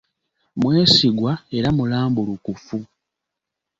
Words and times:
Mwesigwa 0.59 1.31
era 1.57 1.69
mulambulukufu. 1.77 2.77